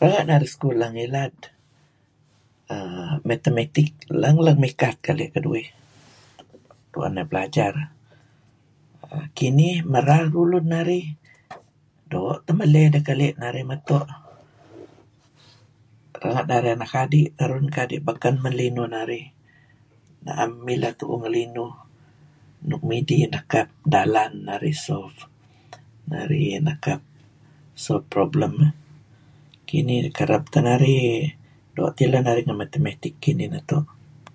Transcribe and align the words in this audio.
"Renga' 0.00 0.24
narih 0.28 0.50
sekolah 0.54 0.88
ngilad 0.94 1.34
err 2.76 3.12
Mathemetic 3.28 3.90
lang-lang 4.22 4.58
mikat 4.64 4.96
keli' 5.04 5.28
keduih 5.34 5.66
tuen 6.92 7.12
narih 7.14 7.30
belajar. 7.32 7.74
Kinih, 9.38 9.76
merar 9.92 10.24
ulun 10.42 10.66
narih 10.74 11.06
doo' 12.10 12.38
teh 12.44 12.54
meley 12.60 12.84
dih 12.94 13.02
kali' 13.08 13.30
narih 13.42 13.64
meto'. 13.70 14.06
Renga' 16.22 16.48
narih 16.50 16.72
anak 16.76 16.92
adi' 17.02 17.32
terun 17.38 17.66
kadi' 17.76 18.04
beken 18.06 18.36
men 18.42 18.54
linuh 18.60 18.88
narih 18.94 19.26
na'em 20.24 20.50
mileh 20.66 20.92
tuuh 20.98 21.18
ngelinuh 21.20 21.72
nuk 22.68 22.82
midih 22.88 23.20
nekap 23.32 23.68
dalan 23.94 24.32
narih 24.48 24.76
""solve"" 24.86 25.18
narih 26.10 26.56
nekap 26.68 27.00
""solve 27.84 28.06
problem"" 28.14 28.52
eh. 28.66 28.72
Kinih 29.68 30.02
kereb 30.16 30.42
teh 30.52 30.62
narih, 30.64 31.28
doo' 31.76 31.92
teh 31.94 32.04
ileh 32.08 32.22
narih 32.26 32.44
Mahemetic 32.48 33.14
kinih 33.24 33.48
meto'." 33.54 33.82